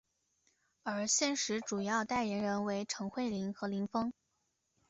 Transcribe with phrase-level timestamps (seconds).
[0.81, 4.11] 而现时主要代言人为陈慧琳和林峰。